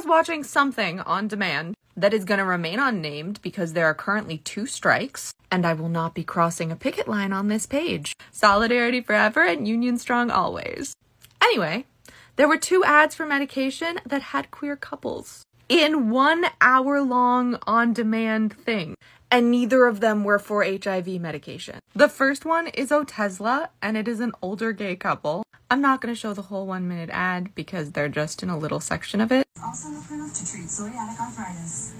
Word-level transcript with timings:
was 0.00 0.08
watching 0.08 0.42
something 0.42 0.98
on 1.00 1.28
demand 1.28 1.74
that 1.94 2.14
is 2.14 2.24
going 2.24 2.38
to 2.38 2.44
remain 2.44 2.78
unnamed 2.78 3.38
because 3.42 3.74
there 3.74 3.84
are 3.84 3.92
currently 3.92 4.38
two 4.38 4.64
strikes, 4.64 5.34
and 5.50 5.66
I 5.66 5.74
will 5.74 5.90
not 5.90 6.14
be 6.14 6.24
crossing 6.24 6.72
a 6.72 6.76
picket 6.76 7.06
line 7.06 7.34
on 7.34 7.48
this 7.48 7.66
page. 7.66 8.16
Solidarity 8.32 9.02
forever 9.02 9.42
and 9.42 9.68
Union 9.68 9.98
strong 9.98 10.30
always. 10.30 10.96
Anyway, 11.42 11.84
there 12.36 12.48
were 12.48 12.56
two 12.56 12.82
ads 12.82 13.14
for 13.14 13.26
medication 13.26 14.00
that 14.06 14.22
had 14.22 14.50
queer 14.50 14.74
couples 14.74 15.44
in 15.68 16.08
one 16.08 16.46
hour 16.62 17.02
long 17.02 17.58
on 17.66 17.92
demand 17.92 18.54
thing. 18.54 18.94
And 19.30 19.50
neither 19.50 19.84
of 19.84 20.00
them 20.00 20.24
were 20.24 20.38
for 20.38 20.64
HIV 20.64 21.20
medication. 21.20 21.78
The 21.94 22.08
first 22.08 22.46
one 22.46 22.68
is 22.68 22.88
Otezla, 22.88 23.68
and 23.82 23.98
it 23.98 24.08
is 24.08 24.20
an 24.20 24.32
older 24.40 24.72
gay 24.72 24.96
couple. 24.96 25.44
I'm 25.72 25.80
not 25.80 26.00
going 26.00 26.12
to 26.12 26.18
show 26.18 26.32
the 26.32 26.42
whole 26.42 26.66
one 26.66 26.88
minute 26.88 27.10
ad 27.12 27.54
because 27.54 27.92
they're 27.92 28.08
just 28.08 28.42
in 28.42 28.50
a 28.50 28.58
little 28.58 28.80
section 28.80 29.20
of 29.20 29.30
it. 29.30 29.46
Also 29.64 29.88
approved 29.96 30.34
to 30.34 30.44
treat 30.44 30.64
psoriatic 30.64 31.20
arthritis. 31.20 31.94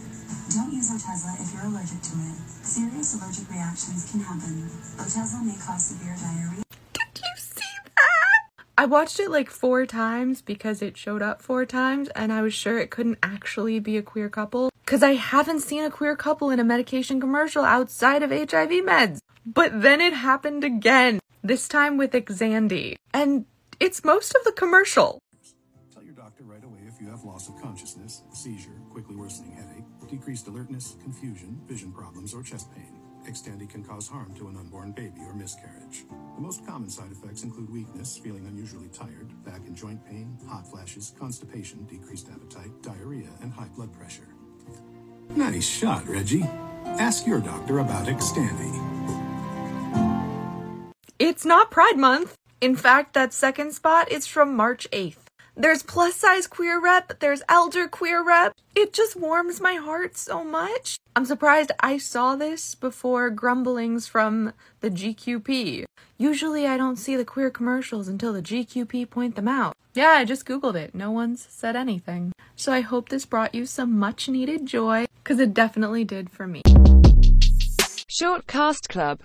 Don't 0.53 0.73
use 0.73 0.91
Otezla 0.91 1.41
if 1.41 1.55
you're 1.55 1.63
allergic 1.63 2.03
to 2.03 2.17
it. 2.19 2.37
Serious 2.49 3.15
allergic 3.15 3.49
reactions 3.49 4.11
can 4.11 4.19
happen. 4.19 4.69
Otezla 4.97 5.45
may 5.47 5.55
cause 5.65 5.87
severe 5.87 6.17
diarrhea. 6.21 6.65
Did 6.93 7.23
you 7.23 7.31
see 7.37 7.79
that? 7.95 8.51
I 8.77 8.87
watched 8.87 9.21
it 9.21 9.31
like 9.31 9.49
four 9.49 9.87
times 9.87 10.43
because 10.43 10.83
it 10.83 10.97
showed 10.97 11.23
up 11.23 11.41
four 11.41 11.65
times, 11.65 12.09
and 12.17 12.33
I 12.33 12.43
was 12.43 12.53
sure 12.53 12.81
it 12.81 12.91
couldn't 12.91 13.19
actually 13.23 13.79
be 13.79 13.97
a 13.97 14.03
queer 14.03 14.29
couple 14.29 14.71
because 14.85 15.05
I 15.05 15.13
haven't 15.13 15.61
seen 15.61 15.85
a 15.85 15.91
queer 15.91 16.17
couple 16.17 16.51
in 16.51 16.59
a 16.59 16.65
medication 16.65 17.21
commercial 17.21 17.63
outside 17.63 18.25
of 18.25 18.31
HIV 18.31 18.83
meds. 18.83 19.21
But 19.47 19.81
then 19.81 20.01
it 20.01 20.13
happened 20.13 20.65
again, 20.65 21.21
this 21.45 21.69
time 21.69 21.97
with 21.97 22.11
Xtandi. 22.11 22.97
And 23.15 23.47
it's 23.81 24.05
most 24.05 24.35
of 24.35 24.45
the 24.45 24.53
commercial. 24.53 25.19
Tell 25.93 26.03
your 26.03 26.15
doctor 26.15 26.45
right 26.45 26.63
away 26.63 26.81
if 26.87 27.01
you 27.01 27.09
have 27.09 27.25
loss 27.25 27.49
of 27.49 27.61
consciousness, 27.61 28.23
seizure, 28.33 28.79
quickly 28.91 29.17
worsening 29.17 29.53
headache, 29.53 29.85
decreased 30.09 30.47
alertness, 30.47 30.97
confusion, 31.03 31.61
vision 31.67 31.91
problems, 31.93 32.35
or 32.35 32.43
chest 32.43 32.73
pain. 32.75 33.01
Xtandi 33.27 33.69
can 33.69 33.83
cause 33.85 34.09
harm 34.09 34.35
to 34.35 34.49
an 34.49 34.57
unborn 34.57 34.93
baby 34.93 35.21
or 35.27 35.35
miscarriage. 35.35 36.05
The 36.37 36.41
most 36.41 36.67
common 36.67 36.89
side 36.89 37.11
effects 37.13 37.43
include 37.43 37.71
weakness, 37.71 38.17
feeling 38.17 38.47
unusually 38.47 38.89
tired, 38.89 39.29
back 39.45 39.61
and 39.67 39.77
joint 39.77 40.05
pain, 40.07 40.39
hot 40.49 40.71
flashes, 40.71 41.13
constipation, 41.19 41.85
decreased 41.85 42.29
appetite, 42.31 42.71
diarrhea, 42.83 43.29
and 43.43 43.53
high 43.53 43.69
blood 43.75 43.93
pressure. 43.93 44.29
Nice 45.31 45.69
shot, 45.69 46.07
Reggie. 46.09 46.45
Ask 46.85 47.27
your 47.27 47.41
doctor 47.41 47.79
about 47.79 48.07
Xtandi. 48.07 48.91
It's 51.19 51.45
not 51.45 51.71
Pride 51.71 51.99
Month. 51.99 52.40
In 52.61 52.77
fact, 52.77 53.15
that 53.15 53.33
second 53.33 53.73
spot 53.73 54.13
is 54.13 54.27
from 54.27 54.55
March 54.55 54.87
8th. 54.93 55.17
There's 55.57 55.83
plus 55.83 56.15
size 56.17 56.47
queer 56.47 56.79
rep, 56.79 57.19
there's 57.19 57.43
elder 57.49 57.89
queer 57.89 58.23
rep. 58.23 58.55
It 58.77 58.93
just 58.93 59.17
warms 59.17 59.63
my 59.63 59.77
heart 59.77 60.19
so 60.19 60.45
much. 60.45 60.99
I'm 61.17 61.25
surprised 61.25 61.73
I 61.81 61.97
saw 61.97 62.37
this 62.37 62.75
before 62.75 63.31
grumblings 63.31 64.07
from 64.09 64.53
the 64.81 64.91
GQP. 64.91 65.87
Usually 66.19 66.67
I 66.67 66.77
don't 66.77 66.97
see 66.97 67.17
the 67.17 67.25
queer 67.25 67.49
commercials 67.49 68.09
until 68.09 68.35
the 68.35 68.43
GQP 68.43 69.09
point 69.09 69.37
them 69.37 69.49
out. 69.49 69.75
Yeah, 69.95 70.11
I 70.11 70.27
just 70.27 70.45
googled 70.45 70.77
it. 70.77 70.95
No 70.95 71.11
one's 71.11 71.47
said 71.49 71.77
anything. 71.77 72.33
So 72.57 72.73
I 72.73 72.83
hope 72.83 73.09
this 73.09 73.25
brought 73.25 73.55
you 73.55 73.65
some 73.65 73.99
much 73.99 74.29
needed 74.29 74.67
joy, 74.67 75.07
because 75.25 75.41
it 75.41 75.55
definitely 75.55 76.05
did 76.05 76.29
for 76.31 76.47
me. 76.47 76.61
Short 78.07 78.47
Cast 78.47 78.89
Club 78.89 79.19